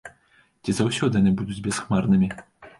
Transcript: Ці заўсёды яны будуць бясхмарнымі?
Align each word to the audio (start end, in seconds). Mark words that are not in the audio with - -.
Ці 0.63 0.75
заўсёды 0.79 1.15
яны 1.23 1.31
будуць 1.43 1.61
бясхмарнымі? 1.71 2.35